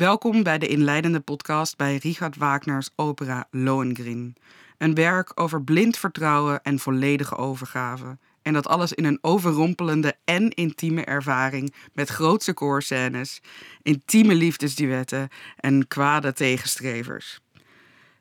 Welkom 0.00 0.42
bij 0.42 0.58
de 0.58 0.66
inleidende 0.66 1.20
podcast 1.20 1.76
bij 1.76 1.96
Richard 1.96 2.36
Wagner's 2.36 2.90
opera 2.96 3.46
Lohengrin. 3.50 4.36
Een 4.78 4.94
werk 4.94 5.32
over 5.34 5.62
blind 5.62 5.96
vertrouwen 5.96 6.62
en 6.62 6.78
volledige 6.78 7.36
overgave. 7.36 8.18
En 8.42 8.52
dat 8.52 8.66
alles 8.66 8.92
in 8.92 9.04
een 9.04 9.18
overrompelende 9.20 10.16
en 10.24 10.48
intieme 10.48 11.04
ervaring 11.04 11.74
met 11.92 12.08
grootse 12.08 12.52
koorscènes, 12.52 13.40
intieme 13.82 14.34
liefdesduetten 14.34 15.28
en 15.56 15.88
kwade 15.88 16.32
tegenstrevers. 16.32 17.40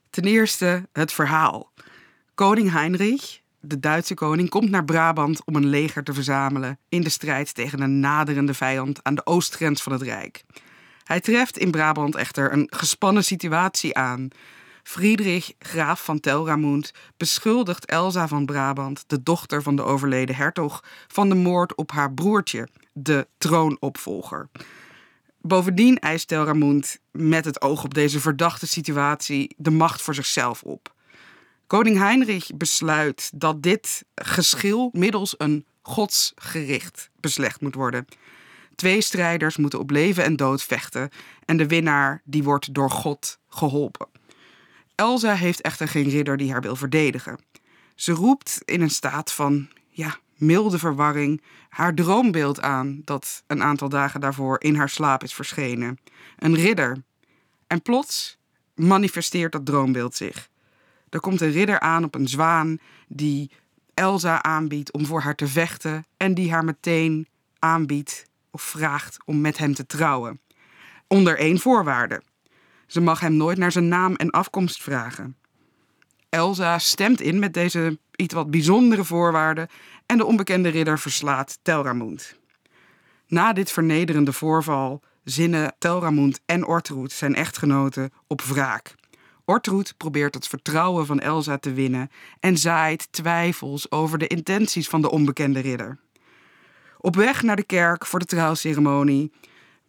Ten 0.09 0.23
eerste 0.23 0.87
het 0.93 1.11
verhaal. 1.11 1.71
Koning 2.35 2.71
Heinrich, 2.71 3.41
de 3.59 3.79
Duitse 3.79 4.13
koning, 4.13 4.49
komt 4.49 4.69
naar 4.69 4.85
Brabant 4.85 5.45
om 5.45 5.55
een 5.55 5.69
leger 5.69 6.03
te 6.03 6.13
verzamelen 6.13 6.79
in 6.89 7.01
de 7.01 7.09
strijd 7.09 7.53
tegen 7.53 7.81
een 7.81 7.99
naderende 7.99 8.53
vijand 8.53 9.03
aan 9.03 9.15
de 9.15 9.25
oostgrens 9.25 9.83
van 9.83 9.91
het 9.91 10.01
Rijk. 10.01 10.43
Hij 11.09 11.19
treft 11.19 11.57
in 11.57 11.71
Brabant 11.71 12.15
echter 12.15 12.53
een 12.53 12.67
gespannen 12.69 13.23
situatie 13.23 13.97
aan. 13.97 14.27
Friedrich, 14.83 15.53
graaf 15.59 16.03
van 16.03 16.19
Telramund, 16.19 16.91
beschuldigt 17.17 17.85
Elsa 17.85 18.27
van 18.27 18.45
Brabant, 18.45 19.03
de 19.07 19.23
dochter 19.23 19.61
van 19.63 19.75
de 19.75 19.83
overleden 19.83 20.35
hertog, 20.35 20.83
van 21.07 21.29
de 21.29 21.35
moord 21.35 21.75
op 21.75 21.91
haar 21.91 22.13
broertje, 22.13 22.67
de 22.93 23.27
troonopvolger. 23.37 24.49
Bovendien 25.41 25.99
eist 25.99 26.27
Telramund 26.27 26.99
met 27.11 27.45
het 27.45 27.61
oog 27.61 27.83
op 27.83 27.93
deze 27.93 28.19
verdachte 28.19 28.67
situatie 28.67 29.55
de 29.57 29.71
macht 29.71 30.01
voor 30.01 30.15
zichzelf 30.15 30.63
op. 30.63 30.93
Koning 31.67 31.97
Heinrich 31.97 32.49
besluit 32.55 33.31
dat 33.35 33.63
dit 33.63 34.03
geschil 34.15 34.89
middels 34.93 35.35
een 35.37 35.65
godsgericht 35.81 37.09
beslecht 37.19 37.61
moet 37.61 37.75
worden. 37.75 38.05
Twee 38.79 39.01
strijders 39.01 39.57
moeten 39.57 39.79
op 39.79 39.89
leven 39.89 40.23
en 40.23 40.35
dood 40.35 40.63
vechten 40.63 41.09
en 41.45 41.57
de 41.57 41.67
winnaar 41.67 42.21
die 42.23 42.43
wordt 42.43 42.73
door 42.73 42.91
God 42.91 43.39
geholpen. 43.49 44.07
Elsa 44.95 45.33
heeft 45.33 45.61
echter 45.61 45.87
geen 45.87 46.09
ridder 46.09 46.37
die 46.37 46.51
haar 46.51 46.61
wil 46.61 46.75
verdedigen. 46.75 47.39
Ze 47.95 48.11
roept 48.11 48.61
in 48.65 48.81
een 48.81 48.89
staat 48.89 49.31
van 49.31 49.69
ja, 49.89 50.17
milde 50.35 50.79
verwarring 50.79 51.41
haar 51.69 51.93
droombeeld 51.93 52.61
aan 52.61 53.01
dat 53.05 53.43
een 53.47 53.63
aantal 53.63 53.89
dagen 53.89 54.21
daarvoor 54.21 54.61
in 54.61 54.75
haar 54.75 54.89
slaap 54.89 55.23
is 55.23 55.33
verschenen. 55.33 55.99
Een 56.37 56.55
ridder. 56.55 57.03
En 57.67 57.81
plots 57.81 58.37
manifesteert 58.75 59.51
dat 59.51 59.65
droombeeld 59.65 60.15
zich. 60.15 60.49
Er 61.09 61.19
komt 61.19 61.41
een 61.41 61.51
ridder 61.51 61.79
aan 61.79 62.03
op 62.03 62.15
een 62.15 62.27
zwaan 62.27 62.79
die 63.07 63.51
Elsa 63.93 64.43
aanbiedt 64.43 64.93
om 64.93 65.05
voor 65.05 65.21
haar 65.21 65.35
te 65.35 65.47
vechten 65.47 66.05
en 66.17 66.33
die 66.33 66.51
haar 66.51 66.63
meteen 66.63 67.27
aanbiedt 67.59 68.27
of 68.51 68.61
vraagt 68.61 69.17
om 69.25 69.41
met 69.41 69.57
hem 69.57 69.73
te 69.73 69.85
trouwen. 69.85 70.41
Onder 71.07 71.37
één 71.37 71.59
voorwaarde. 71.59 72.21
Ze 72.87 73.01
mag 73.01 73.19
hem 73.19 73.33
nooit 73.33 73.57
naar 73.57 73.71
zijn 73.71 73.87
naam 73.87 74.15
en 74.15 74.29
afkomst 74.29 74.83
vragen. 74.83 75.37
Elsa 76.29 76.79
stemt 76.79 77.21
in 77.21 77.39
met 77.39 77.53
deze 77.53 77.99
iets 78.15 78.33
wat 78.33 78.51
bijzondere 78.51 79.03
voorwaarden 79.03 79.67
en 80.05 80.17
de 80.17 80.25
onbekende 80.25 80.69
ridder 80.69 80.99
verslaat 80.99 81.59
Telramund. 81.61 82.37
Na 83.27 83.53
dit 83.53 83.71
vernederende 83.71 84.33
voorval 84.33 85.03
zinnen 85.23 85.75
Telramund 85.77 86.39
en 86.45 86.65
Ortrud, 86.65 87.11
zijn 87.11 87.35
echtgenoten, 87.35 88.11
op 88.27 88.41
wraak. 88.41 88.95
Ortrud 89.45 89.93
probeert 89.97 90.35
het 90.35 90.47
vertrouwen 90.47 91.05
van 91.05 91.19
Elsa 91.19 91.57
te 91.57 91.73
winnen 91.73 92.09
en 92.39 92.57
zaait 92.57 93.07
twijfels 93.11 93.91
over 93.91 94.17
de 94.17 94.27
intenties 94.27 94.89
van 94.89 95.01
de 95.01 95.11
onbekende 95.11 95.59
ridder. 95.59 95.97
Op 97.01 97.15
weg 97.15 97.41
naar 97.41 97.55
de 97.55 97.63
kerk 97.63 98.05
voor 98.05 98.19
de 98.19 98.25
trouwceremonie 98.25 99.31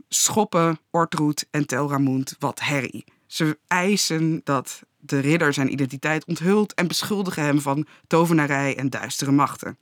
schoppen 0.08 0.78
Ortrud 0.91 1.47
en 1.50 1.66
Telramund 1.66 2.36
wat 2.39 2.61
herrie. 2.61 3.05
Ze 3.27 3.58
eisen 3.66 4.41
dat 4.44 4.83
de 4.98 5.19
ridder 5.19 5.53
zijn 5.53 5.72
identiteit 5.72 6.25
onthult 6.25 6.75
en 6.75 6.88
beschuldigen 6.88 7.42
hem 7.42 7.61
van 7.61 7.86
tovenarij 8.06 8.77
en 8.77 8.91
duistere 8.91 9.31
machten. 9.31 9.78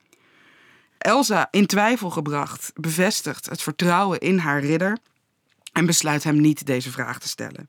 Elsa, 0.98 1.48
in 1.50 1.66
twijfel 1.66 2.10
gebracht, 2.10 2.70
bevestigt 2.74 3.48
het 3.48 3.62
vertrouwen 3.62 4.18
in 4.18 4.38
haar 4.38 4.60
ridder 4.60 4.98
en 5.72 5.86
besluit 5.86 6.24
hem 6.24 6.40
niet 6.40 6.66
deze 6.66 6.90
vraag 6.90 7.18
te 7.18 7.28
stellen. 7.28 7.68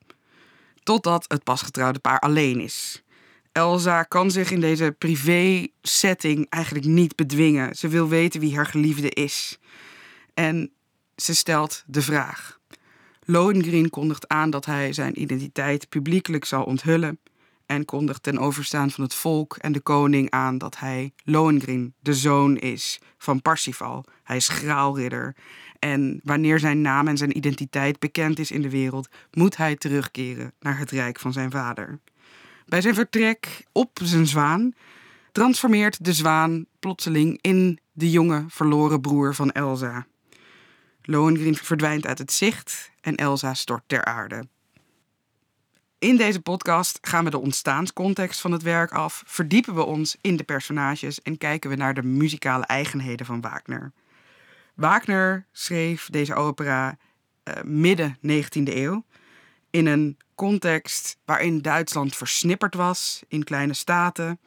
Totdat 0.83 1.25
het 1.27 1.43
pasgetrouwde 1.43 1.99
paar 1.99 2.19
alleen 2.19 2.59
is. 2.59 3.03
Elsa 3.59 4.03
kan 4.03 4.31
zich 4.31 4.51
in 4.51 4.59
deze 4.59 4.95
privé-setting 4.97 6.49
eigenlijk 6.49 6.85
niet 6.85 7.15
bedwingen. 7.15 7.75
Ze 7.75 7.87
wil 7.87 8.07
weten 8.07 8.39
wie 8.39 8.55
haar 8.55 8.65
geliefde 8.65 9.09
is. 9.09 9.59
En 10.33 10.71
ze 11.15 11.35
stelt 11.35 11.83
de 11.87 12.01
vraag. 12.01 12.59
Lohengrin 13.25 13.89
kondigt 13.89 14.27
aan 14.27 14.49
dat 14.49 14.65
hij 14.65 14.93
zijn 14.93 15.21
identiteit 15.21 15.89
publiekelijk 15.89 16.45
zal 16.45 16.63
onthullen 16.63 17.19
en 17.65 17.85
kondigt 17.85 18.23
ten 18.23 18.37
overstaan 18.37 18.91
van 18.91 19.03
het 19.03 19.13
volk 19.13 19.57
en 19.57 19.71
de 19.71 19.81
koning 19.81 20.29
aan 20.29 20.57
dat 20.57 20.77
hij 20.77 21.13
Lohengrin, 21.23 21.93
de 21.99 22.13
zoon 22.13 22.57
is 22.57 22.99
van 23.17 23.41
Parsifal. 23.41 24.05
Hij 24.23 24.35
is 24.35 24.47
graalridder 24.47 25.35
en 25.79 26.19
wanneer 26.23 26.59
zijn 26.59 26.81
naam 26.81 27.07
en 27.07 27.17
zijn 27.17 27.37
identiteit 27.37 27.99
bekend 27.99 28.39
is 28.39 28.51
in 28.51 28.61
de 28.61 28.69
wereld, 28.69 29.09
moet 29.31 29.57
hij 29.57 29.75
terugkeren 29.75 30.53
naar 30.59 30.77
het 30.77 30.91
rijk 30.91 31.19
van 31.19 31.33
zijn 31.33 31.51
vader. 31.51 31.99
Bij 32.69 32.81
zijn 32.81 32.93
vertrek 32.93 33.65
op 33.71 33.99
zijn 34.03 34.27
zwaan 34.27 34.73
transformeert 35.31 36.05
de 36.05 36.13
zwaan 36.13 36.65
plotseling 36.79 37.37
in 37.41 37.79
de 37.91 38.09
jonge 38.09 38.45
verloren 38.47 39.01
broer 39.01 39.35
van 39.35 39.51
Elsa. 39.51 40.07
Lohengrin 41.01 41.55
verdwijnt 41.55 42.05
uit 42.05 42.17
het 42.17 42.31
zicht 42.31 42.91
en 43.01 43.15
Elsa 43.15 43.53
stort 43.53 43.83
ter 43.87 44.05
aarde. 44.05 44.47
In 45.99 46.17
deze 46.17 46.39
podcast 46.41 46.97
gaan 47.01 47.23
we 47.23 47.29
de 47.29 47.39
ontstaanscontext 47.39 48.41
van 48.41 48.51
het 48.51 48.61
werk 48.61 48.91
af, 48.91 49.23
verdiepen 49.25 49.75
we 49.75 49.83
ons 49.83 50.17
in 50.21 50.35
de 50.35 50.43
personages 50.43 51.21
en 51.21 51.37
kijken 51.37 51.69
we 51.69 51.75
naar 51.75 51.93
de 51.93 52.03
muzikale 52.03 52.65
eigenheden 52.65 53.25
van 53.25 53.41
Wagner. 53.41 53.91
Wagner 54.73 55.45
schreef 55.51 56.09
deze 56.09 56.33
opera 56.33 56.97
uh, 57.43 57.53
midden 57.63 58.17
19e 58.17 58.63
eeuw 58.63 59.03
in 59.69 59.85
een 59.85 60.17
context 60.39 61.17
waarin 61.25 61.61
Duitsland 61.61 62.15
versnipperd 62.15 62.75
was 62.75 63.23
in 63.27 63.43
kleine 63.43 63.73
staten. 63.73 64.39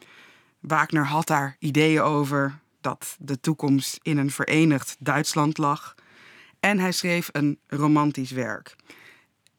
Wagner 0.61 1.07
had 1.07 1.27
daar 1.27 1.57
ideeën 1.59 2.01
over 2.01 2.59
dat 2.81 3.17
de 3.21 3.41
toekomst 3.41 3.99
in 4.03 4.19
een 4.19 4.31
verenigd 4.31 4.97
Duitsland 4.99 5.59
lag. 5.59 5.95
En 6.61 6.79
hij 6.79 6.93
schreef 6.93 7.29
een 7.33 7.59
romantisch 7.67 8.31
werk. 8.31 8.77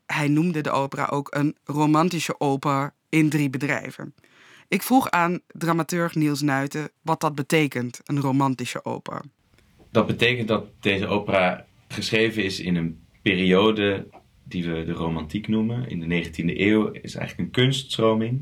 Hij 0.05 0.27
noemde 0.27 0.61
de 0.61 0.71
opera 0.71 1.05
ook 1.05 1.35
een 1.35 1.55
romantische 1.63 2.39
opera 2.39 2.93
in 3.09 3.29
drie 3.29 3.49
bedrijven. 3.49 4.13
Ik 4.67 4.81
vroeg 4.81 5.09
aan 5.09 5.39
dramaturg 5.47 6.15
Niels 6.15 6.41
Nuiten 6.41 6.89
wat 7.01 7.21
dat 7.21 7.35
betekent, 7.35 7.99
een 8.03 8.19
romantische 8.19 8.85
opera. 8.85 9.21
Dat 9.91 10.07
betekent 10.07 10.47
dat 10.47 10.65
deze 10.79 11.07
opera 11.07 11.65
geschreven 11.87 12.43
is 12.43 12.59
in 12.59 12.75
een 12.75 13.05
periode 13.21 14.07
die 14.43 14.65
we 14.65 14.85
de 14.85 14.91
romantiek 14.91 15.47
noemen. 15.47 15.89
In 15.89 15.99
de 15.99 16.23
19e 16.23 16.57
eeuw 16.57 16.91
is 16.91 17.15
eigenlijk 17.15 17.37
een 17.37 17.63
kunststroming. 17.63 18.41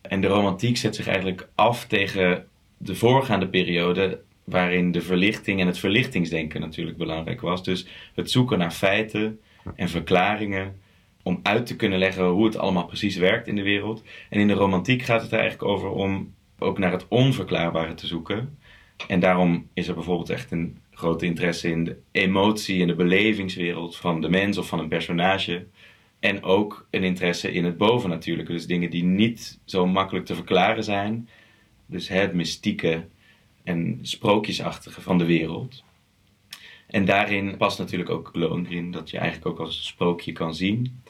En 0.00 0.20
de 0.20 0.26
romantiek 0.26 0.76
zet 0.76 0.96
zich 0.96 1.06
eigenlijk 1.06 1.48
af 1.54 1.86
tegen 1.86 2.46
de 2.76 2.94
voorgaande 2.94 3.48
periode 3.48 4.20
waarin 4.44 4.92
de 4.92 5.00
verlichting 5.00 5.60
en 5.60 5.66
het 5.66 5.78
verlichtingsdenken 5.78 6.60
natuurlijk 6.60 6.96
belangrijk 6.96 7.40
was. 7.40 7.64
Dus 7.64 7.86
het 8.14 8.30
zoeken 8.30 8.58
naar 8.58 8.70
feiten 8.70 9.40
en 9.74 9.88
verklaringen 9.88 10.80
om 11.22 11.40
uit 11.42 11.66
te 11.66 11.76
kunnen 11.76 11.98
leggen 11.98 12.24
hoe 12.24 12.44
het 12.44 12.56
allemaal 12.56 12.86
precies 12.86 13.16
werkt 13.16 13.46
in 13.46 13.56
de 13.56 13.62
wereld. 13.62 14.02
En 14.28 14.40
in 14.40 14.46
de 14.46 14.52
romantiek 14.52 15.02
gaat 15.02 15.22
het 15.22 15.32
er 15.32 15.38
eigenlijk 15.38 15.70
over 15.70 15.90
om 15.90 16.34
ook 16.58 16.78
naar 16.78 16.92
het 16.92 17.08
onverklaarbare 17.08 17.94
te 17.94 18.06
zoeken. 18.06 18.58
En 19.08 19.20
daarom 19.20 19.68
is 19.72 19.88
er 19.88 19.94
bijvoorbeeld 19.94 20.30
echt 20.30 20.50
een 20.50 20.78
grote 21.02 21.26
interesse 21.26 21.70
in 21.70 21.84
de 21.84 21.96
emotie 22.10 22.80
en 22.80 22.86
de 22.86 22.94
belevingswereld 22.94 23.96
van 23.96 24.20
de 24.20 24.28
mens 24.28 24.58
of 24.58 24.68
van 24.68 24.78
een 24.78 24.88
personage. 24.88 25.66
En 26.20 26.42
ook 26.42 26.86
een 26.90 27.04
interesse 27.04 27.52
in 27.52 27.64
het 27.64 27.76
bovennatuurlijke. 27.76 28.52
Dus 28.52 28.66
dingen 28.66 28.90
die 28.90 29.04
niet 29.04 29.58
zo 29.64 29.86
makkelijk 29.86 30.26
te 30.26 30.34
verklaren 30.34 30.84
zijn. 30.84 31.28
Dus 31.86 32.08
het 32.08 32.34
mystieke 32.34 33.06
en 33.64 33.98
sprookjesachtige 34.02 35.00
van 35.00 35.18
de 35.18 35.24
wereld. 35.24 35.84
En 36.86 37.04
daarin 37.04 37.56
past 37.56 37.78
natuurlijk 37.78 38.10
ook 38.10 38.30
Lohengrin, 38.32 38.90
dat 38.90 39.10
je 39.10 39.18
eigenlijk 39.18 39.46
ook 39.46 39.66
als 39.66 39.86
sprookje 39.86 40.32
kan 40.32 40.54
zien. 40.54 41.02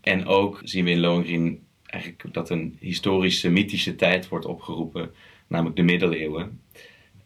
En 0.00 0.26
ook 0.26 0.60
zien 0.64 0.84
we 0.84 0.90
in 0.90 1.00
Lohengrin 1.00 1.62
eigenlijk 1.82 2.34
dat 2.34 2.50
een 2.50 2.76
historische, 2.80 3.50
mythische 3.50 3.94
tijd 3.94 4.28
wordt 4.28 4.46
opgeroepen, 4.46 5.10
namelijk 5.46 5.76
de 5.76 5.82
middeleeuwen. 5.82 6.60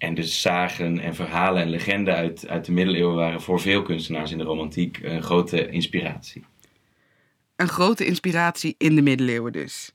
En 0.02 0.14
de 0.14 0.22
zagen 0.22 0.98
en 0.98 1.14
verhalen 1.14 1.62
en 1.62 1.70
legenden 1.70 2.14
uit, 2.14 2.48
uit 2.48 2.64
de 2.64 2.72
middeleeuwen 2.72 3.16
waren 3.16 3.42
voor 3.42 3.60
veel 3.60 3.82
kunstenaars 3.82 4.30
in 4.30 4.38
de 4.38 4.44
romantiek 4.44 4.98
een 5.02 5.22
grote 5.22 5.68
inspiratie. 5.68 6.44
Een 7.56 7.68
grote 7.68 8.04
inspiratie 8.04 8.74
in 8.78 8.94
de 8.94 9.02
middeleeuwen 9.02 9.52
dus. 9.52 9.94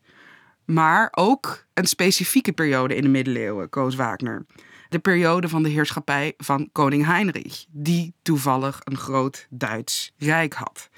Maar 0.65 1.07
ook 1.12 1.65
een 1.74 1.86
specifieke 1.86 2.51
periode 2.51 2.95
in 2.95 3.01
de 3.01 3.09
middeleeuwen 3.09 3.69
koos 3.69 3.95
Wagner. 3.95 4.45
De 4.89 5.00
periode 5.00 5.50
van 5.50 5.63
de 5.63 5.69
heerschappij 5.69 6.33
van 6.38 6.69
koning 6.71 7.06
Heinrich, 7.06 7.65
die 7.69 8.13
toevallig 8.21 8.80
een 8.83 8.98
groot 8.98 9.48
Duits 9.50 10.13
rijk 10.18 10.54
had. 10.54 10.89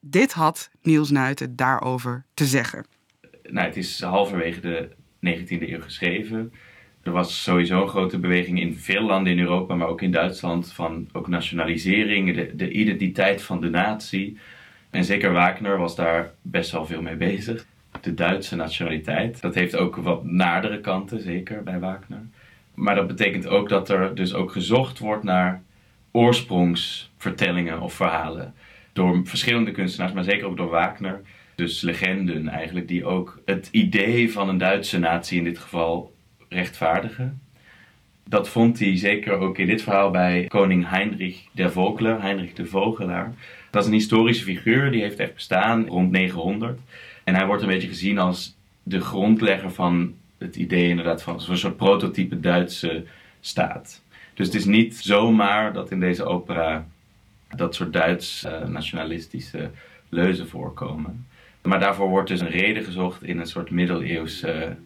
Dit 0.00 0.32
had 0.32 0.70
Niels 0.82 1.10
Nuiten 1.10 1.56
daarover 1.56 2.24
te 2.34 2.44
zeggen. 2.44 2.86
Nou, 3.42 3.66
het 3.66 3.76
is 3.76 4.00
halverwege 4.00 4.60
de 4.60 4.90
19e 5.26 5.68
eeuw 5.68 5.80
geschreven. 5.80 6.52
Er 7.02 7.12
was 7.12 7.42
sowieso 7.42 7.82
een 7.82 7.88
grote 7.88 8.18
beweging 8.18 8.60
in 8.60 8.74
veel 8.74 9.02
landen 9.02 9.32
in 9.32 9.38
Europa, 9.38 9.74
maar 9.74 9.88
ook 9.88 10.02
in 10.02 10.10
Duitsland, 10.10 10.72
van 10.72 11.08
ook 11.12 11.28
nationalisering, 11.28 12.34
de, 12.34 12.56
de 12.56 12.70
identiteit 12.70 13.42
van 13.42 13.60
de 13.60 13.70
natie. 13.70 14.38
En 14.90 15.04
zeker 15.04 15.32
Wagner 15.32 15.78
was 15.78 15.96
daar 15.96 16.32
best 16.42 16.70
wel 16.70 16.86
veel 16.86 17.02
mee 17.02 17.16
bezig. 17.16 17.66
De 18.00 18.14
Duitse 18.14 18.56
nationaliteit. 18.56 19.40
Dat 19.40 19.54
heeft 19.54 19.76
ook 19.76 19.96
wat 19.96 20.24
nadere 20.24 20.80
kanten, 20.80 21.20
zeker 21.20 21.62
bij 21.62 21.78
Wagner. 21.78 22.22
Maar 22.74 22.94
dat 22.94 23.06
betekent 23.06 23.46
ook 23.46 23.68
dat 23.68 23.88
er 23.88 24.14
dus 24.14 24.34
ook 24.34 24.52
gezocht 24.52 24.98
wordt 24.98 25.24
naar 25.24 25.62
oorsprongsvertellingen 26.10 27.80
of 27.80 27.94
verhalen. 27.94 28.54
Door 28.92 29.20
verschillende 29.24 29.70
kunstenaars, 29.70 30.12
maar 30.12 30.24
zeker 30.24 30.46
ook 30.46 30.56
door 30.56 30.70
Wagner. 30.70 31.20
Dus 31.54 31.80
legenden 31.80 32.48
eigenlijk, 32.48 32.88
die 32.88 33.04
ook 33.04 33.40
het 33.44 33.68
idee 33.70 34.32
van 34.32 34.48
een 34.48 34.58
Duitse 34.58 34.98
natie 34.98 35.38
in 35.38 35.44
dit 35.44 35.58
geval 35.58 36.14
rechtvaardigen. 36.50 37.40
Dat 38.24 38.48
vond 38.48 38.78
hij 38.78 38.96
zeker 38.96 39.32
ook 39.32 39.58
in 39.58 39.66
dit 39.66 39.82
verhaal 39.82 40.10
bij 40.10 40.44
koning 40.48 40.88
Heinrich 40.88 41.46
der 41.52 41.72
Vogler, 41.72 42.22
Heinrich 42.22 42.52
de 42.52 42.66
Vogelaar. 42.66 43.34
Dat 43.70 43.82
is 43.82 43.88
een 43.88 43.94
historische 43.94 44.44
figuur, 44.44 44.90
die 44.90 45.02
heeft 45.02 45.18
echt 45.18 45.34
bestaan 45.34 45.86
rond 45.86 46.10
900. 46.10 46.80
En 47.24 47.34
hij 47.34 47.46
wordt 47.46 47.62
een 47.62 47.68
beetje 47.68 47.88
gezien 47.88 48.18
als 48.18 48.56
de 48.82 49.00
grondlegger 49.00 49.70
van 49.70 50.14
het 50.38 50.56
idee 50.56 50.88
inderdaad 50.88 51.22
van 51.22 51.40
zo'n 51.40 51.56
soort 51.56 51.76
prototype 51.76 52.40
Duitse 52.40 53.04
staat. 53.40 54.02
Dus 54.34 54.46
het 54.46 54.56
is 54.56 54.64
niet 54.64 54.96
zomaar 54.96 55.72
dat 55.72 55.90
in 55.90 56.00
deze 56.00 56.24
opera 56.24 56.86
dat 57.56 57.74
soort 57.74 57.92
Duits 57.92 58.44
uh, 58.44 58.64
nationalistische 58.64 59.70
leuzen 60.08 60.48
voorkomen. 60.48 61.26
Maar 61.62 61.80
daarvoor 61.80 62.08
wordt 62.08 62.28
dus 62.28 62.40
een 62.40 62.50
reden 62.50 62.84
gezocht 62.84 63.22
in 63.22 63.38
een 63.38 63.46
soort 63.46 63.70
middeleeuwse 63.70 64.76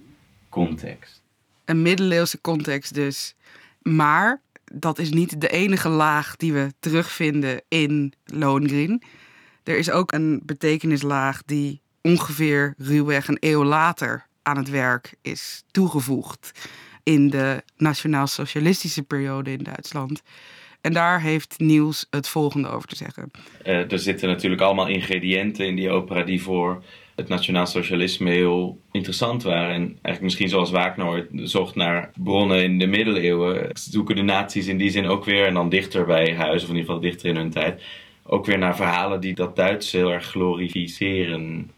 context. 0.48 1.23
Een 1.64 1.82
middeleeuwse 1.82 2.40
context 2.40 2.94
dus. 2.94 3.34
Maar 3.82 4.40
dat 4.72 4.98
is 4.98 5.10
niet 5.10 5.40
de 5.40 5.48
enige 5.48 5.88
laag 5.88 6.36
die 6.36 6.52
we 6.52 6.72
terugvinden 6.80 7.62
in 7.68 8.12
Lohengrin. 8.24 9.02
Er 9.62 9.78
is 9.78 9.90
ook 9.90 10.12
een 10.12 10.40
betekenislaag 10.44 11.42
die 11.42 11.80
ongeveer 12.02 12.74
ruwweg 12.78 13.28
een 13.28 13.36
eeuw 13.40 13.64
later 13.64 14.26
aan 14.42 14.56
het 14.56 14.70
werk 14.70 15.14
is 15.22 15.64
toegevoegd 15.70 16.68
in 17.02 17.30
de 17.30 17.62
nationaal-socialistische 17.76 19.02
periode 19.02 19.52
in 19.52 19.62
Duitsland. 19.62 20.22
En 20.80 20.92
daar 20.92 21.20
heeft 21.20 21.58
Niels 21.58 22.06
het 22.10 22.28
volgende 22.28 22.68
over 22.68 22.88
te 22.88 22.96
zeggen. 22.96 23.30
Uh, 23.66 23.92
er 23.92 23.98
zitten 23.98 24.28
natuurlijk 24.28 24.62
allemaal 24.62 24.88
ingrediënten 24.88 25.66
in 25.66 25.76
die 25.76 25.90
opera 25.90 26.22
die 26.22 26.42
voor 26.42 26.84
het 27.14 27.28
nationaal 27.28 27.66
socialisme 27.66 28.30
heel 28.30 28.80
interessant 28.92 29.42
waren. 29.42 29.74
En 29.74 29.82
eigenlijk 29.82 30.20
misschien 30.20 30.48
zoals 30.48 30.70
Wagner 30.70 31.28
zocht 31.32 31.74
naar 31.74 32.10
bronnen 32.22 32.62
in 32.62 32.78
de 32.78 32.86
middeleeuwen, 32.86 33.70
zoeken 33.72 34.16
de 34.16 34.22
naties 34.22 34.66
in 34.66 34.76
die 34.76 34.90
zin 34.90 35.06
ook 35.06 35.24
weer, 35.24 35.46
en 35.46 35.54
dan 35.54 35.68
dichter 35.68 36.06
bij 36.06 36.34
huis, 36.36 36.62
of 36.62 36.68
in 36.68 36.74
ieder 36.74 36.86
geval 36.86 37.10
dichter 37.10 37.28
in 37.28 37.36
hun 37.36 37.50
tijd, 37.50 37.82
ook 38.24 38.46
weer 38.46 38.58
naar 38.58 38.76
verhalen 38.76 39.20
die 39.20 39.34
dat 39.34 39.56
Duits 39.56 39.92
heel 39.92 40.12
erg 40.12 40.26
glorificeren. 40.26 41.70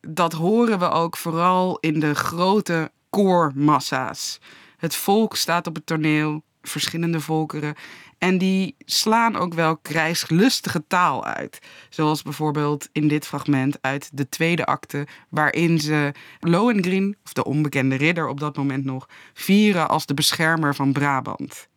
Dat 0.00 0.32
horen 0.32 0.78
we 0.78 0.90
ook 0.90 1.16
vooral 1.16 1.78
in 1.80 2.00
de 2.00 2.14
grote 2.14 2.90
koormassa's. 3.10 4.40
Het 4.76 4.96
volk 4.96 5.36
staat 5.36 5.66
op 5.66 5.74
het 5.74 5.86
toneel, 5.86 6.42
verschillende 6.62 7.20
volkeren. 7.20 7.74
En 8.18 8.38
die 8.38 8.74
slaan 8.78 9.36
ook 9.36 9.54
wel 9.54 9.76
krijgslustige 9.76 10.84
taal 10.86 11.24
uit. 11.24 11.58
Zoals 11.90 12.22
bijvoorbeeld 12.22 12.88
in 12.92 13.08
dit 13.08 13.26
fragment 13.26 13.78
uit 13.80 14.10
de 14.12 14.28
tweede 14.28 14.66
acte, 14.66 15.06
waarin 15.28 15.80
ze 15.80 16.12
Lohengrin, 16.40 17.16
of 17.24 17.32
de 17.32 17.44
onbekende 17.44 17.96
ridder 17.96 18.28
op 18.28 18.40
dat 18.40 18.56
moment 18.56 18.84
nog, 18.84 19.08
vieren 19.34 19.88
als 19.88 20.06
de 20.06 20.14
beschermer 20.14 20.74
van 20.74 20.92
Brabant. 20.92 21.68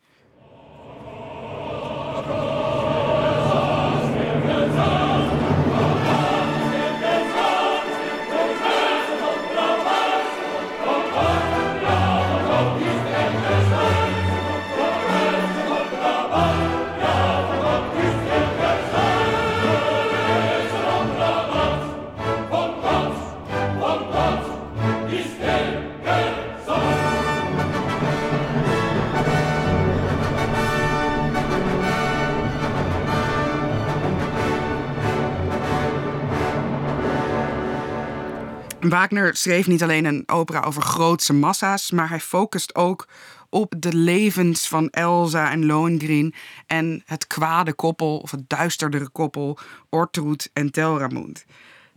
Wagner 39.00 39.36
schreef 39.36 39.68
niet 39.68 39.84
alleen 39.84 40.06
een 40.06 40.24
opera 40.25 40.60
over 40.60 40.81
grootse 40.81 41.34
massa's, 41.34 41.92
maar 41.92 42.10
hij 42.10 42.19
focust 42.19 42.75
ook 42.75 43.07
op 43.50 43.74
de 43.78 43.94
levens 43.94 44.68
van 44.68 44.90
Elsa 44.90 45.51
en 45.51 45.66
Lohengrin 45.66 46.34
en 46.68 47.04
het 47.06 47.28
kwade 47.28 47.74
koppel, 47.74 48.18
of 48.18 48.31
het 48.31 48.50
duisterdere 48.50 49.10
koppel, 49.10 49.57
Ortrud 49.90 50.50
en 50.54 50.72
Telramund. 50.72 51.46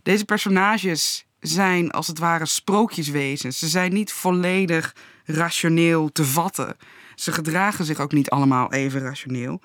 Deze 0.03 0.25
personages 0.25 1.25
zijn 1.39 1.91
als 1.91 2.07
het 2.07 2.19
ware 2.19 2.45
sprookjeswezens. 2.45 3.59
Ze 3.59 3.67
zijn 3.67 3.93
niet 3.93 4.11
volledig 4.11 4.95
rationeel 5.25 6.11
te 6.11 6.25
vatten. 6.25 6.75
Ze 7.15 7.31
gedragen 7.31 7.85
zich 7.85 7.99
ook 7.99 8.11
niet 8.11 8.29
allemaal 8.29 8.71
even 8.71 9.01
rationeel. 9.01 9.61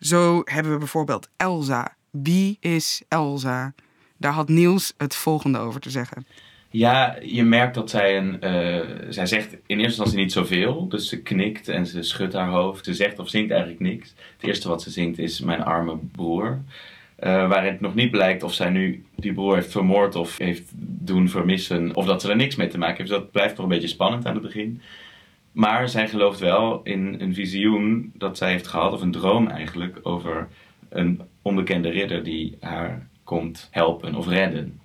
Zo 0.00 0.40
hebben 0.44 0.72
we 0.72 0.78
bijvoorbeeld 0.78 1.28
Elsa. 1.36 1.96
Wie 2.10 2.56
is 2.60 3.02
Elsa? 3.08 3.74
Daar 4.16 4.32
had 4.32 4.48
Niels 4.48 4.94
het 4.96 5.14
volgende 5.14 5.58
over 5.58 5.80
te 5.80 5.90
zeggen. 5.90 6.26
Ja, 6.76 7.16
je 7.22 7.44
merkt 7.44 7.74
dat 7.74 7.90
zij 7.90 8.16
een. 8.16 8.38
Uh, 8.44 8.80
zij 9.08 9.26
zegt 9.26 9.52
in 9.52 9.60
eerste 9.66 9.84
instantie 9.84 10.18
niet 10.18 10.32
zoveel. 10.32 10.88
Dus 10.88 11.08
ze 11.08 11.22
knikt 11.22 11.68
en 11.68 11.86
ze 11.86 12.02
schudt 12.02 12.32
haar 12.32 12.48
hoofd. 12.48 12.84
Ze 12.84 12.94
zegt 12.94 13.18
of 13.18 13.28
zingt 13.28 13.50
eigenlijk 13.50 13.80
niks. 13.80 14.14
Het 14.36 14.48
eerste 14.48 14.68
wat 14.68 14.82
ze 14.82 14.90
zingt 14.90 15.18
is 15.18 15.40
Mijn 15.40 15.62
arme 15.62 15.96
broer. 16.12 16.58
Uh, 17.20 17.48
waarin 17.48 17.72
het 17.72 17.80
nog 17.80 17.94
niet 17.94 18.10
blijkt 18.10 18.42
of 18.42 18.54
zij 18.54 18.70
nu 18.70 19.04
die 19.14 19.32
broer 19.32 19.54
heeft 19.54 19.72
vermoord 19.72 20.14
of 20.14 20.38
heeft 20.38 20.70
doen 20.76 21.28
vermissen. 21.28 21.94
Of 21.94 22.06
dat 22.06 22.20
ze 22.20 22.30
er 22.30 22.36
niks 22.36 22.56
mee 22.56 22.68
te 22.68 22.78
maken 22.78 22.96
heeft. 22.96 23.10
Dus 23.10 23.18
dat 23.18 23.30
blijft 23.30 23.56
nog 23.56 23.62
een 23.64 23.72
beetje 23.72 23.88
spannend 23.88 24.26
aan 24.26 24.34
het 24.34 24.42
begin. 24.42 24.80
Maar 25.52 25.88
zij 25.88 26.08
gelooft 26.08 26.38
wel 26.38 26.80
in 26.84 27.16
een 27.18 27.34
visioen 27.34 28.12
dat 28.14 28.38
zij 28.38 28.50
heeft 28.50 28.66
gehad, 28.66 28.92
of 28.92 29.00
een 29.00 29.10
droom 29.10 29.48
eigenlijk, 29.48 29.98
over 30.02 30.48
een 30.88 31.20
onbekende 31.42 31.88
ridder 31.88 32.24
die 32.24 32.56
haar 32.60 33.08
komt 33.24 33.68
helpen 33.70 34.14
of 34.14 34.28
redden 34.28 34.80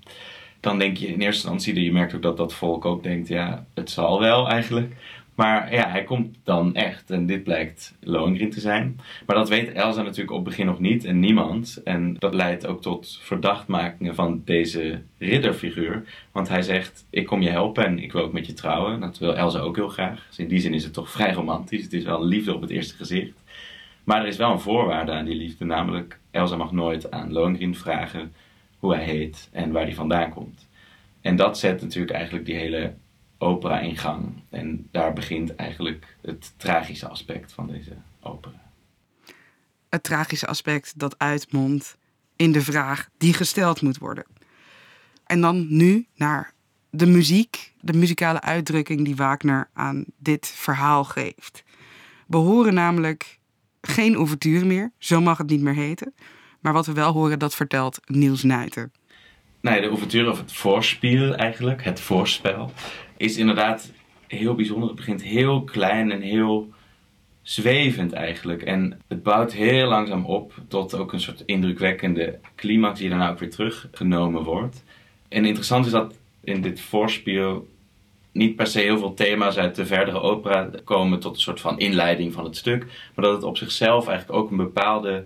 dan 0.61 0.79
denk 0.79 0.97
je 0.97 1.07
in 1.07 1.21
eerste 1.21 1.49
instantie, 1.49 1.83
je 1.83 1.91
merkt 1.91 2.15
ook 2.15 2.21
dat 2.21 2.37
dat 2.37 2.53
volk 2.53 2.85
ook 2.85 3.03
denkt, 3.03 3.27
ja, 3.27 3.65
het 3.73 3.89
zal 3.89 4.19
wel 4.19 4.49
eigenlijk. 4.49 4.93
Maar 5.35 5.73
ja, 5.73 5.89
hij 5.89 6.03
komt 6.03 6.37
dan 6.43 6.75
echt. 6.75 7.11
En 7.11 7.25
dit 7.25 7.43
blijkt 7.43 7.95
Lohengrin 7.99 8.49
te 8.49 8.59
zijn. 8.59 8.99
Maar 9.25 9.35
dat 9.35 9.49
weet 9.49 9.71
Elsa 9.71 10.01
natuurlijk 10.01 10.31
op 10.31 10.37
het 10.37 10.47
begin 10.47 10.65
nog 10.65 10.79
niet 10.79 11.05
en 11.05 11.19
niemand. 11.19 11.81
En 11.83 12.15
dat 12.19 12.33
leidt 12.33 12.67
ook 12.67 12.81
tot 12.81 13.19
verdachtmakingen 13.21 14.15
van 14.15 14.41
deze 14.45 15.01
ridderfiguur. 15.17 16.03
Want 16.31 16.49
hij 16.49 16.61
zegt, 16.61 17.05
ik 17.09 17.25
kom 17.25 17.41
je 17.41 17.49
helpen 17.49 17.85
en 17.85 17.99
ik 17.99 18.11
wil 18.11 18.23
ook 18.23 18.33
met 18.33 18.45
je 18.45 18.53
trouwen. 18.53 18.99
Dat 18.99 19.17
wil 19.17 19.35
Elsa 19.35 19.59
ook 19.59 19.75
heel 19.75 19.89
graag. 19.89 20.25
Dus 20.27 20.39
in 20.39 20.47
die 20.47 20.59
zin 20.59 20.73
is 20.73 20.83
het 20.83 20.93
toch 20.93 21.09
vrij 21.09 21.33
romantisch. 21.33 21.83
Het 21.83 21.93
is 21.93 22.03
wel 22.03 22.25
liefde 22.25 22.55
op 22.55 22.61
het 22.61 22.69
eerste 22.69 22.95
gezicht. 22.95 23.43
Maar 24.03 24.21
er 24.21 24.27
is 24.27 24.37
wel 24.37 24.51
een 24.51 24.59
voorwaarde 24.59 25.11
aan 25.11 25.25
die 25.25 25.35
liefde. 25.35 25.65
Namelijk, 25.65 26.19
Elsa 26.31 26.55
mag 26.55 26.71
nooit 26.71 27.11
aan 27.11 27.33
Lohengrin 27.33 27.75
vragen 27.75 28.31
hoe 28.81 28.95
hij 28.95 29.03
heet 29.03 29.49
en 29.51 29.71
waar 29.71 29.83
hij 29.83 29.93
vandaan 29.93 30.29
komt. 30.29 30.67
En 31.21 31.35
dat 31.35 31.59
zet 31.59 31.81
natuurlijk 31.81 32.11
eigenlijk 32.11 32.45
die 32.45 32.55
hele 32.55 32.93
opera 33.37 33.79
in 33.79 33.97
gang. 33.97 34.41
En 34.49 34.87
daar 34.91 35.13
begint 35.13 35.55
eigenlijk 35.55 36.17
het 36.21 36.53
tragische 36.57 37.07
aspect 37.07 37.53
van 37.53 37.67
deze 37.67 37.93
opera. 38.21 38.71
Het 39.89 40.03
tragische 40.03 40.47
aspect 40.47 40.99
dat 40.99 41.19
uitmondt 41.19 41.97
in 42.35 42.51
de 42.51 42.61
vraag 42.61 43.09
die 43.17 43.33
gesteld 43.33 43.81
moet 43.81 43.97
worden. 43.97 44.25
En 45.25 45.41
dan 45.41 45.65
nu 45.69 46.07
naar 46.15 46.53
de 46.89 47.05
muziek, 47.05 47.73
de 47.79 47.93
muzikale 47.93 48.41
uitdrukking 48.41 49.05
die 49.05 49.15
Wagner 49.15 49.69
aan 49.73 50.05
dit 50.17 50.47
verhaal 50.47 51.03
geeft. 51.03 51.63
We 52.27 52.37
horen 52.37 52.73
namelijk 52.73 53.39
geen 53.81 54.15
ouverture 54.15 54.65
meer, 54.65 54.91
zo 54.97 55.21
mag 55.21 55.37
het 55.37 55.49
niet 55.49 55.61
meer 55.61 55.75
heten. 55.75 56.13
Maar 56.61 56.73
wat 56.73 56.85
we 56.85 56.93
wel 56.93 57.11
horen, 57.11 57.39
dat 57.39 57.55
vertelt 57.55 57.99
Niels 58.05 58.43
Nuiten. 58.43 58.91
Nee, 59.61 59.81
de 59.81 59.87
ouverture 59.87 60.31
of 60.31 60.37
het 60.37 60.53
voorspel 60.53 61.35
eigenlijk, 61.35 61.83
het 61.83 61.99
voorspel, 61.99 62.71
is 63.17 63.37
inderdaad 63.37 63.91
heel 64.27 64.55
bijzonder. 64.55 64.87
Het 64.87 64.97
begint 64.97 65.23
heel 65.23 65.63
klein 65.63 66.11
en 66.11 66.21
heel 66.21 66.69
zwevend 67.41 68.13
eigenlijk. 68.13 68.61
En 68.61 68.99
het 69.07 69.23
bouwt 69.23 69.53
heel 69.53 69.87
langzaam 69.87 70.25
op 70.25 70.53
tot 70.67 70.95
ook 70.95 71.13
een 71.13 71.19
soort 71.19 71.43
indrukwekkende 71.45 72.39
climax 72.55 72.99
die 72.99 73.09
daarna 73.09 73.29
ook 73.29 73.39
weer 73.39 73.49
teruggenomen 73.49 74.43
wordt. 74.43 74.83
En 75.27 75.45
interessant 75.45 75.85
is 75.85 75.91
dat 75.91 76.17
in 76.43 76.61
dit 76.61 76.81
voorspel 76.81 77.67
niet 78.31 78.55
per 78.55 78.67
se 78.67 78.79
heel 78.79 78.97
veel 78.97 79.13
thema's 79.13 79.57
uit 79.57 79.75
de 79.75 79.85
verdere 79.85 80.21
opera 80.21 80.69
komen 80.83 81.19
tot 81.19 81.35
een 81.35 81.41
soort 81.41 81.61
van 81.61 81.79
inleiding 81.79 82.33
van 82.33 82.43
het 82.43 82.57
stuk, 82.57 82.85
maar 83.15 83.25
dat 83.25 83.33
het 83.33 83.43
op 83.43 83.57
zichzelf 83.57 84.07
eigenlijk 84.07 84.39
ook 84.39 84.51
een 84.51 84.57
bepaalde, 84.57 85.25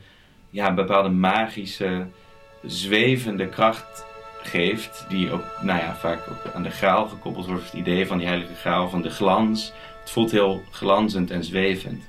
ja, 0.56 0.68
een 0.68 0.76
bepaalde 0.76 1.10
magische, 1.10 2.08
zwevende 2.66 3.48
kracht 3.48 4.06
geeft, 4.42 5.06
die 5.10 5.32
ook 5.32 5.44
nou 5.62 5.80
ja, 5.80 5.96
vaak 5.96 6.20
aan 6.54 6.64
de 6.64 6.70
graal 6.70 7.08
gekoppeld 7.08 7.46
wordt, 7.46 7.64
het 7.64 7.74
idee 7.74 8.08
van 8.08 8.18
die 8.18 8.28
heilige 8.28 8.56
graal, 8.56 8.90
van 8.90 9.02
de 9.02 9.10
glans. 9.10 9.74
Het 10.00 10.12
voelt 10.12 10.32
heel 10.32 10.64
glanzend 10.72 11.32
en 11.32 11.44
zwevend. 11.44 12.04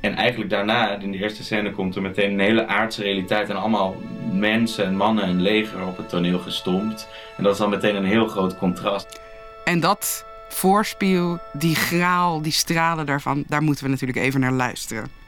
En 0.00 0.14
eigenlijk 0.14 0.50
daarna, 0.50 0.98
in 0.98 1.12
de 1.12 1.18
eerste 1.18 1.44
scène, 1.44 1.72
komt 1.72 1.96
er 1.96 2.02
meteen 2.02 2.32
een 2.32 2.40
hele 2.40 2.66
aardse 2.66 3.02
realiteit 3.02 3.48
en 3.48 3.56
allemaal 3.56 3.96
mensen 4.32 4.84
en 4.84 4.96
mannen 4.96 5.24
en 5.24 5.42
leger 5.42 5.86
op 5.86 5.96
het 5.96 6.08
toneel 6.08 6.38
gestompt. 6.38 7.08
En 7.36 7.42
dat 7.42 7.52
is 7.52 7.58
dan 7.58 7.70
meteen 7.70 7.96
een 7.96 8.04
heel 8.04 8.26
groot 8.26 8.58
contrast. 8.58 9.20
En 9.64 9.80
dat 9.80 10.24
voorspiel, 10.48 11.38
die 11.52 11.74
graal, 11.74 12.42
die 12.42 12.52
stralen 12.52 13.06
daarvan, 13.06 13.44
daar 13.46 13.62
moeten 13.62 13.84
we 13.84 13.90
natuurlijk 13.90 14.18
even 14.18 14.40
naar 14.40 14.52
luisteren. 14.52 15.21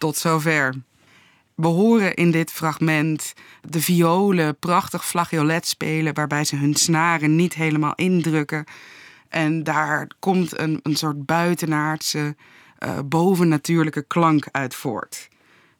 Tot 0.00 0.16
zover. 0.16 0.74
We 1.54 1.66
horen 1.66 2.14
in 2.14 2.30
dit 2.30 2.50
fragment 2.50 3.34
de 3.68 3.80
violen 3.80 4.58
prachtig 4.58 5.06
flageolet 5.06 5.66
spelen, 5.66 6.14
waarbij 6.14 6.44
ze 6.44 6.56
hun 6.56 6.74
snaren 6.74 7.36
niet 7.36 7.54
helemaal 7.54 7.94
indrukken. 7.94 8.64
En 9.28 9.62
daar 9.62 10.10
komt 10.18 10.58
een, 10.58 10.80
een 10.82 10.96
soort 10.96 11.26
buitenaardse, 11.26 12.36
uh, 12.78 12.98
bovennatuurlijke 13.04 14.02
klank 14.02 14.48
uit 14.50 14.74
voort. 14.74 15.28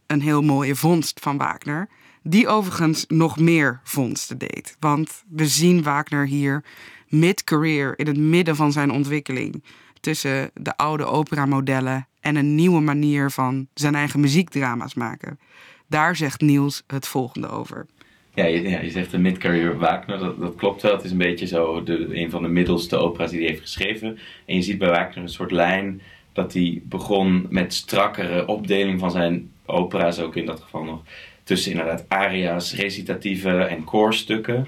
Een 0.06 0.22
heel 0.22 0.42
mooie 0.42 0.76
vondst 0.76 1.20
van 1.20 1.36
Wagner, 1.36 1.88
die 2.22 2.48
overigens 2.48 3.04
nog 3.08 3.38
meer 3.38 3.80
vondsten 3.84 4.38
deed. 4.38 4.76
Want 4.80 5.22
we 5.28 5.46
zien 5.46 5.82
Wagner 5.82 6.26
hier 6.26 6.64
mid-career, 7.08 7.98
in 7.98 8.06
het 8.06 8.18
midden 8.18 8.56
van 8.56 8.72
zijn 8.72 8.90
ontwikkeling, 8.90 9.64
tussen 10.00 10.50
de 10.54 10.76
oude 10.76 11.04
operamodellen 11.04 12.08
en 12.20 12.36
een 12.36 12.54
nieuwe 12.54 12.80
manier 12.80 13.30
van 13.30 13.66
zijn 13.74 13.94
eigen 13.94 14.20
muziekdrama's 14.20 14.94
maken. 14.94 15.38
Daar 15.86 16.16
zegt 16.16 16.40
Niels 16.40 16.82
het 16.86 17.06
volgende 17.06 17.48
over. 17.48 17.86
Ja, 18.34 18.44
je, 18.44 18.68
ja, 18.68 18.80
je 18.80 18.90
zegt 18.90 19.10
de 19.10 19.18
mid-career 19.18 19.78
Wagner, 19.78 20.18
dat, 20.18 20.40
dat, 20.40 20.54
klopt 20.54 20.82
wel. 20.82 20.92
Het 20.92 21.04
is 21.04 21.10
een 21.10 21.18
beetje 21.18 21.46
zo 21.46 21.82
de, 21.82 22.16
een 22.16 22.30
van 22.30 22.42
de 22.42 22.48
middelste 22.48 22.96
opera's 22.96 23.30
die 23.30 23.40
hij 23.40 23.48
heeft 23.48 23.60
geschreven. 23.60 24.18
En 24.46 24.54
je 24.54 24.62
ziet 24.62 24.78
bij 24.78 24.90
Wagner 24.90 25.22
een 25.22 25.28
soort 25.28 25.50
lijn 25.50 26.00
dat 26.32 26.52
hij 26.52 26.82
begon 26.84 27.46
met 27.48 27.74
strakkere 27.74 28.46
opdeling 28.46 29.00
van 29.00 29.10
zijn 29.10 29.50
opera's, 29.66 30.18
ook 30.18 30.36
in 30.36 30.46
dat 30.46 30.60
geval 30.60 30.84
nog 30.84 31.02
tussen 31.42 31.70
inderdaad 31.70 32.04
aria's, 32.08 32.74
recitatieven 32.74 33.68
en 33.68 33.84
koorstukken. 33.84 34.66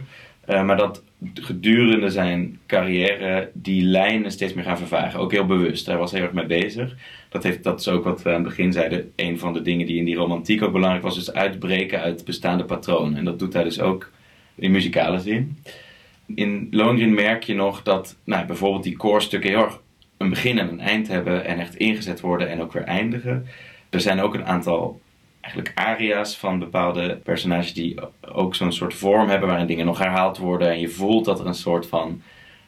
Uh, 0.49 0.65
maar 0.65 0.77
dat 0.77 1.03
gedurende 1.35 2.11
zijn 2.11 2.59
carrière 2.67 3.50
die 3.52 3.83
lijnen 3.83 4.31
steeds 4.31 4.52
meer 4.55 4.64
gaan 4.64 4.79
vervagen. 4.79 5.21
Ook 5.21 5.33
heel 5.33 5.47
bewust. 5.47 5.87
Hij 5.87 5.97
was 5.97 6.12
heel 6.12 6.23
erg 6.23 6.33
mee 6.33 6.47
bezig. 6.47 6.97
Dat, 7.29 7.43
heeft, 7.43 7.62
dat 7.62 7.81
is 7.81 7.88
ook 7.88 8.05
wat 8.05 8.23
we 8.23 8.29
aan 8.29 8.35
het 8.35 8.45
begin 8.45 8.73
zeiden. 8.73 9.12
Een 9.17 9.38
van 9.38 9.52
de 9.52 9.62
dingen 9.62 9.87
die 9.87 9.99
in 9.99 10.05
die 10.05 10.17
romantiek 10.17 10.62
ook 10.62 10.73
belangrijk 10.73 11.05
was, 11.05 11.17
is 11.17 11.33
uitbreken 11.33 12.00
uit 12.00 12.25
bestaande 12.25 12.64
patronen. 12.64 13.19
En 13.19 13.25
dat 13.25 13.38
doet 13.38 13.52
hij 13.52 13.64
dus 13.64 13.81
ook 13.81 14.11
in 14.55 14.71
muzikale 14.71 15.21
zin. 15.21 15.59
In 16.35 16.69
Lohengrin 16.71 17.14
merk 17.14 17.43
je 17.43 17.55
nog 17.55 17.83
dat 17.83 18.17
nou, 18.25 18.47
bijvoorbeeld 18.47 18.85
die 18.85 18.97
koorstukken 18.97 19.50
heel 19.50 19.64
erg 19.64 19.81
een 20.17 20.29
begin 20.29 20.59
en 20.59 20.69
een 20.69 20.81
eind 20.81 21.09
hebben 21.09 21.45
en 21.45 21.59
echt 21.59 21.76
ingezet 21.76 22.21
worden 22.21 22.49
en 22.49 22.61
ook 22.61 22.73
weer 22.73 22.85
eindigen. 22.85 23.47
Er 23.91 24.00
zijn 24.00 24.21
ook 24.21 24.35
een 24.35 24.45
aantal 24.45 25.00
eigenlijk 25.43 25.79
aria's 25.79 26.37
van 26.37 26.59
bepaalde 26.59 27.17
personages 27.17 27.75
die 27.75 27.99
ook 28.33 28.55
zo'n 28.55 28.73
soort 28.73 28.95
vorm 28.95 29.29
hebben 29.29 29.49
waarin 29.49 29.67
dingen 29.67 29.87
nog 29.87 29.99
herhaald 29.99 30.39
worden 30.39 30.71
en 30.71 30.81
je 30.81 30.89
voelt 30.89 31.25
dat 31.25 31.41
er 31.41 31.47
een 31.47 31.55
soort 31.55 31.87
van 31.87 32.23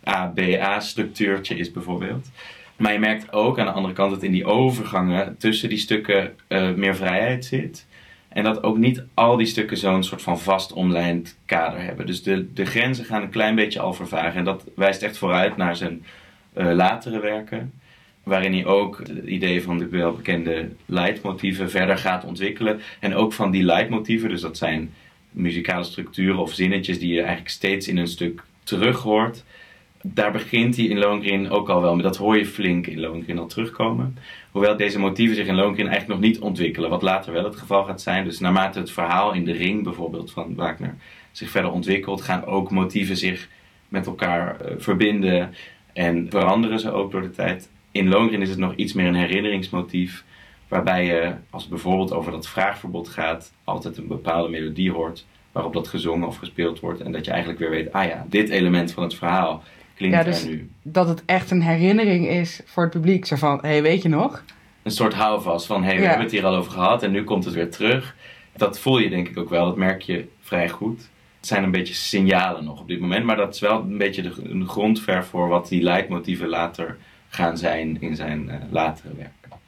A-B-A-structuurtje 0.08 1.56
is 1.56 1.72
bijvoorbeeld. 1.72 2.30
Maar 2.76 2.92
je 2.92 2.98
merkt 2.98 3.32
ook 3.32 3.58
aan 3.58 3.66
de 3.66 3.72
andere 3.72 3.94
kant 3.94 4.10
dat 4.10 4.22
in 4.22 4.32
die 4.32 4.44
overgangen 4.44 5.36
tussen 5.38 5.68
die 5.68 5.78
stukken 5.78 6.34
uh, 6.48 6.72
meer 6.72 6.96
vrijheid 6.96 7.44
zit. 7.44 7.86
En 8.28 8.44
dat 8.44 8.62
ook 8.62 8.76
niet 8.76 9.04
al 9.14 9.36
die 9.36 9.46
stukken 9.46 9.76
zo'n 9.76 10.02
soort 10.02 10.22
van 10.22 10.40
vast 10.40 10.72
omlijnd 10.72 11.38
kader 11.46 11.82
hebben. 11.82 12.06
Dus 12.06 12.22
de, 12.22 12.52
de 12.52 12.64
grenzen 12.64 13.04
gaan 13.04 13.22
een 13.22 13.30
klein 13.30 13.54
beetje 13.54 13.80
al 13.80 13.92
vervagen. 13.92 14.34
En 14.34 14.44
dat 14.44 14.64
wijst 14.76 15.02
echt 15.02 15.18
vooruit 15.18 15.56
naar 15.56 15.76
zijn 15.76 16.04
uh, 16.56 16.72
latere 16.72 17.20
werken 17.20 17.72
waarin 18.24 18.52
hij 18.52 18.66
ook 18.66 18.98
het 18.98 19.26
idee 19.26 19.62
van 19.62 19.78
de 19.78 19.88
welbekende 19.88 20.68
leidmotieven 20.86 21.70
verder 21.70 21.98
gaat 21.98 22.24
ontwikkelen. 22.24 22.80
En 23.00 23.14
ook 23.14 23.32
van 23.32 23.50
die 23.50 23.62
leidmotieven, 23.62 24.28
dus 24.28 24.40
dat 24.40 24.56
zijn 24.56 24.92
muzikale 25.30 25.84
structuren 25.84 26.38
of 26.38 26.52
zinnetjes 26.52 26.98
die 26.98 27.12
je 27.12 27.20
eigenlijk 27.20 27.50
steeds 27.50 27.88
in 27.88 27.96
een 27.96 28.08
stuk 28.08 28.42
terug 28.62 29.02
hoort. 29.02 29.44
Daar 30.02 30.32
begint 30.32 30.76
hij 30.76 30.84
in 30.84 30.98
Lohengrin 30.98 31.50
ook 31.50 31.68
al 31.68 31.80
wel, 31.80 31.94
maar 31.94 32.02
dat 32.02 32.16
hoor 32.16 32.36
je 32.36 32.46
flink 32.46 32.86
in 32.86 33.00
Lohengrin 33.00 33.38
al 33.38 33.46
terugkomen. 33.46 34.16
Hoewel 34.50 34.76
deze 34.76 34.98
motieven 34.98 35.36
zich 35.36 35.46
in 35.46 35.54
Lohengrin 35.54 35.88
eigenlijk 35.88 36.20
nog 36.20 36.30
niet 36.30 36.40
ontwikkelen, 36.40 36.90
wat 36.90 37.02
later 37.02 37.32
wel 37.32 37.44
het 37.44 37.56
geval 37.56 37.84
gaat 37.84 38.02
zijn. 38.02 38.24
Dus 38.24 38.38
naarmate 38.38 38.78
het 38.78 38.90
verhaal 38.90 39.32
in 39.32 39.44
de 39.44 39.52
ring 39.52 39.82
bijvoorbeeld 39.82 40.32
van 40.32 40.54
Wagner 40.54 40.94
zich 41.32 41.50
verder 41.50 41.70
ontwikkelt, 41.70 42.22
gaan 42.22 42.44
ook 42.44 42.70
motieven 42.70 43.16
zich 43.16 43.48
met 43.88 44.06
elkaar 44.06 44.56
uh, 44.60 44.74
verbinden 44.78 45.54
en 45.92 46.26
veranderen 46.30 46.80
ze 46.80 46.92
ook 46.92 47.10
door 47.10 47.22
de 47.22 47.30
tijd 47.30 47.68
in 47.94 48.08
Lohengrin 48.08 48.42
is 48.42 48.48
het 48.48 48.58
nog 48.58 48.74
iets 48.74 48.92
meer 48.92 49.06
een 49.06 49.14
herinneringsmotief. 49.14 50.24
Waarbij 50.68 51.04
je, 51.04 51.34
als 51.50 51.62
het 51.62 51.70
bijvoorbeeld 51.70 52.12
over 52.12 52.32
dat 52.32 52.48
vraagverbod 52.48 53.08
gaat, 53.08 53.52
altijd 53.64 53.96
een 53.96 54.06
bepaalde 54.06 54.48
melodie 54.48 54.92
hoort. 54.92 55.26
Waarop 55.52 55.72
dat 55.72 55.88
gezongen 55.88 56.28
of 56.28 56.36
gespeeld 56.36 56.80
wordt. 56.80 57.00
En 57.00 57.12
dat 57.12 57.24
je 57.24 57.30
eigenlijk 57.30 57.60
weer 57.60 57.70
weet, 57.70 57.92
ah 57.92 58.04
ja, 58.04 58.26
dit 58.28 58.48
element 58.48 58.92
van 58.92 59.02
het 59.02 59.14
verhaal 59.14 59.62
klinkt 59.94 60.16
ja, 60.16 60.22
dus 60.22 60.42
er 60.42 60.48
nu. 60.48 60.70
Dat 60.82 61.08
het 61.08 61.22
echt 61.26 61.50
een 61.50 61.62
herinnering 61.62 62.28
is 62.28 62.60
voor 62.64 62.82
het 62.82 62.92
publiek. 62.92 63.24
Zo 63.24 63.36
van, 63.36 63.58
hé, 63.60 63.68
hey, 63.68 63.82
weet 63.82 64.02
je 64.02 64.08
nog? 64.08 64.44
Een 64.82 64.90
soort 64.90 65.14
houvast 65.14 65.66
van, 65.66 65.82
hé, 65.82 65.88
hey, 65.88 65.98
we 65.98 66.04
hebben 66.04 66.22
het 66.22 66.32
hier 66.32 66.46
al 66.46 66.54
over 66.54 66.72
gehad 66.72 67.02
en 67.02 67.10
nu 67.10 67.24
komt 67.24 67.44
het 67.44 67.54
weer 67.54 67.70
terug. 67.70 68.16
Dat 68.56 68.78
voel 68.78 68.98
je 68.98 69.10
denk 69.10 69.28
ik 69.28 69.38
ook 69.38 69.48
wel, 69.48 69.64
dat 69.64 69.76
merk 69.76 70.02
je 70.02 70.24
vrij 70.40 70.68
goed. 70.68 71.08
Het 71.36 71.46
zijn 71.46 71.64
een 71.64 71.70
beetje 71.70 71.94
signalen 71.94 72.64
nog 72.64 72.80
op 72.80 72.88
dit 72.88 73.00
moment, 73.00 73.24
maar 73.24 73.36
dat 73.36 73.54
is 73.54 73.60
wel 73.60 73.80
een 73.80 73.98
beetje 73.98 74.22
de, 74.22 74.32
een 74.42 74.68
grondverf 74.68 75.26
voor 75.26 75.48
wat 75.48 75.68
die 75.68 75.82
leidmotieven 75.82 76.48
later 76.48 76.96
gaan 77.34 77.58
zijn 77.58 78.00
in 78.00 78.16
zijn 78.16 78.48
uh, 78.48 78.54
latere 78.70 79.14
werken. 79.14 79.60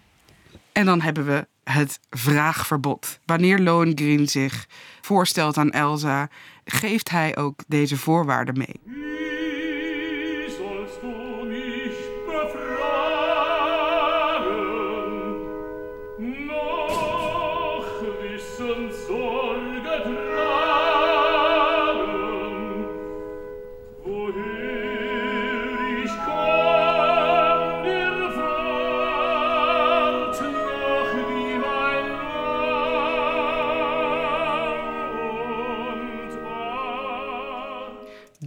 En 0.72 0.84
dan 0.84 1.00
hebben 1.00 1.26
we 1.26 1.46
het 1.64 2.00
vraagverbod. 2.10 3.18
Wanneer 3.24 3.58
Lohengrin 3.58 4.28
zich 4.28 4.66
voorstelt 5.00 5.56
aan 5.56 5.70
Elsa, 5.70 6.28
geeft 6.64 7.10
hij 7.10 7.36
ook 7.36 7.62
deze 7.66 7.96
voorwaarden 7.96 8.58
mee. 8.58 8.80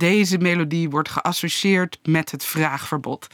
Deze 0.10 0.38
melodie 0.38 0.90
wordt 0.90 1.10
geassocieerd 1.10 2.00
met 2.04 2.32
het 2.32 2.46
vraagverbod. 2.46 3.28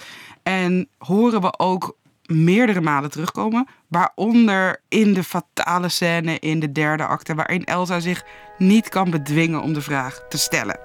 En 0.44 0.90
horen 0.98 1.42
we 1.42 1.60
ook 1.60 1.98
meerdere 2.26 2.82
malen 2.82 3.12
terugkomen. 3.12 3.68
Waaronder 3.88 4.82
in 4.88 5.14
de 5.14 5.24
fatale 5.24 5.90
scène 5.90 6.40
in 6.40 6.60
de 6.60 6.72
derde 6.72 7.06
acte, 7.06 7.36
waarin 7.36 7.64
Elsa 7.64 8.00
zich 8.00 8.24
niet 8.58 8.90
kan 8.90 9.10
bedwingen 9.10 9.62
om 9.62 9.74
de 9.74 9.82
vraag 9.82 10.26
te 10.30 10.38
stellen. 10.38 10.80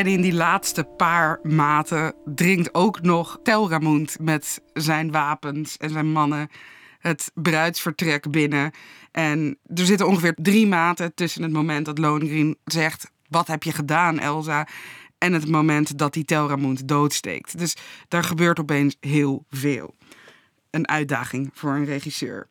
En 0.00 0.06
in 0.06 0.20
die 0.20 0.32
laatste 0.32 0.84
paar 0.84 1.38
maten 1.42 2.14
dringt 2.24 2.74
ook 2.74 3.02
nog 3.02 3.40
Telramund 3.42 4.16
met 4.20 4.62
zijn 4.72 5.10
wapens 5.10 5.76
en 5.76 5.90
zijn 5.90 6.12
mannen 6.12 6.48
het 6.98 7.30
bruidsvertrek 7.34 8.30
binnen. 8.30 8.70
En 9.10 9.58
er 9.74 9.86
zitten 9.86 10.06
ongeveer 10.06 10.34
drie 10.34 10.66
maten 10.66 11.14
tussen 11.14 11.42
het 11.42 11.52
moment 11.52 11.86
dat 11.86 11.98
Lohengrin 11.98 12.58
zegt: 12.64 13.10
Wat 13.28 13.46
heb 13.46 13.62
je 13.62 13.72
gedaan, 13.72 14.18
Elsa? 14.18 14.68
En 15.18 15.32
het 15.32 15.48
moment 15.48 15.98
dat 15.98 16.14
hij 16.14 16.24
Telramund 16.24 16.88
doodsteekt. 16.88 17.58
Dus 17.58 17.76
daar 18.08 18.24
gebeurt 18.24 18.60
opeens 18.60 18.96
heel 19.00 19.44
veel. 19.50 19.94
Een 20.70 20.88
uitdaging 20.88 21.50
voor 21.52 21.74
een 21.74 21.84
regisseur. 21.84 22.48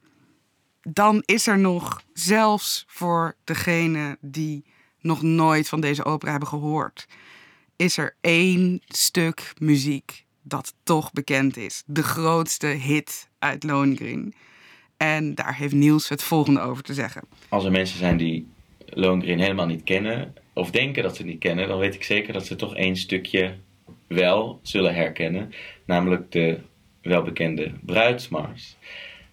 Dan 0.82 1.24
is 1.25 1.48
er 1.48 1.60
nog, 1.60 2.01
zelfs 2.13 2.84
voor 2.88 3.36
degene 3.44 4.18
die 4.22 4.65
nog 5.00 5.22
nooit 5.22 5.70
van 5.70 5.82
deze 5.82 6.06
opera 6.06 6.32
hebben 6.32 6.50
gehoord, 6.50 7.08
is 7.79 7.98
er 7.98 8.15
één 8.21 8.81
stuk 8.88 9.53
muziek 9.59 10.25
dat 10.41 10.74
toch 10.83 11.12
bekend 11.12 11.57
is. 11.57 11.83
De 11.86 12.03
grootste 12.03 12.67
hit 12.67 13.29
uit 13.39 13.63
Lohengrin. 13.63 14.33
En 14.98 15.36
daar 15.36 15.55
heeft 15.55 15.74
Niels 15.74 16.09
het 16.09 16.24
volgende 16.24 16.59
over 16.59 16.83
te 16.83 16.93
zeggen. 16.93 17.21
Als 17.50 17.65
er 17.65 17.71
mensen 17.71 17.98
zijn 17.98 18.17
die 18.17 18.48
Lohengrin 18.86 19.39
helemaal 19.39 19.65
niet 19.65 19.83
kennen, 19.83 20.33
of 20.53 20.71
denken 20.71 21.03
dat 21.03 21.15
ze 21.15 21.21
het 21.21 21.31
niet 21.31 21.39
kennen, 21.39 21.67
dan 21.67 21.79
weet 21.79 21.95
ik 21.95 22.03
zeker 22.03 22.33
dat 22.33 22.45
ze 22.45 22.55
toch 22.55 22.75
één 22.75 22.95
stukje 22.95 23.55
wel 24.07 24.59
zullen 24.63 24.95
herkennen. 24.95 25.53
Namelijk 25.86 26.31
de 26.31 26.59
welbekende 27.01 27.71
bruidsmars. 27.86 28.75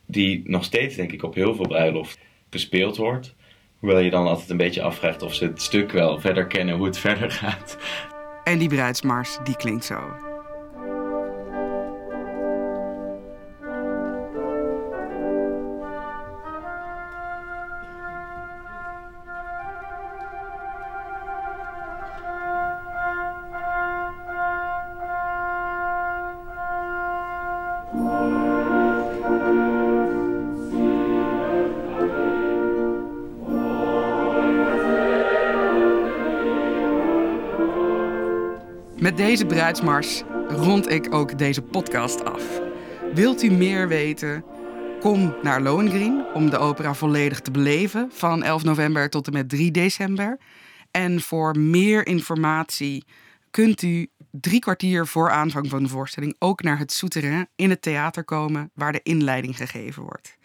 Die 0.07 0.43
nog 0.45 0.65
steeds, 0.65 0.97
denk 0.97 1.13
ik, 1.13 1.23
op 1.23 1.35
heel 1.35 1.55
veel 1.55 1.67
bruiloft 1.67 2.19
gespeeld 2.51 2.97
wordt. 2.97 3.35
Hoewel 3.79 3.99
je 3.99 4.11
dan 4.11 4.27
altijd 4.27 4.51
een 4.51 4.57
beetje 4.57 4.83
afvraagt 4.83 5.23
of 5.23 5.35
ze 5.35 5.45
het 5.45 5.63
stuk 5.63 5.93
wel 5.93 6.21
verder 6.21 6.47
kennen, 6.47 6.77
hoe 6.77 6.87
het 6.87 6.99
verder 7.09 7.31
gaat. 7.31 7.77
En 8.47 8.59
die 8.59 8.69
bruidsmars, 8.69 9.39
die 9.45 9.57
klinkt 9.57 9.85
zo. 9.85 10.26
Met 39.07 39.17
deze 39.17 39.47
bruidsmars 39.47 40.23
rond 40.49 40.91
ik 40.91 41.15
ook 41.15 41.39
deze 41.39 41.63
podcast 41.63 42.25
af. 42.25 42.61
Wilt 43.15 43.43
u 43.43 43.51
meer 43.51 43.89
weten? 43.89 44.45
Kom 45.01 45.37
naar 45.43 45.63
Lohengrin 45.63 46.25
om 46.35 46.51
de 46.51 46.59
opera 46.59 46.95
volledig 46.95 47.41
te 47.41 47.51
beleven 47.51 48.09
van 48.13 48.43
11 48.43 48.65
november 48.65 49.11
tot 49.11 49.27
en 49.27 49.33
met 49.33 49.49
3 49.49 49.71
december. 49.71 50.39
En 50.91 51.21
voor 51.21 51.59
meer 51.59 52.07
informatie 52.07 53.05
kunt 53.51 53.83
u 53.83 54.09
drie 54.31 54.61
kwartier 54.61 55.07
voor 55.07 55.31
aanvang 55.31 55.69
van 55.69 55.83
de 55.83 55.89
voorstelling 55.89 56.37
ook 56.39 56.63
naar 56.63 56.79
het 56.79 56.93
Souterrain 56.93 57.49
in 57.57 57.71
het 57.71 57.83
theater 57.83 58.25
komen 58.25 58.71
waar 58.75 58.93
de 58.93 59.01
inleiding 59.03 59.57
gegeven 59.57 60.03
wordt. 60.03 60.37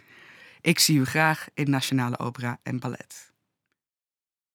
Ik 0.62 0.80
zie 0.80 1.00
u 1.00 1.06
graag 1.06 1.47
in 1.54 1.69
Nationale 1.69 2.19
Opera 2.19 2.60
en 2.63 2.80
Ballet. 2.80 3.31